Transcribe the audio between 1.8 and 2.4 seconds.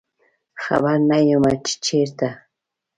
چیرته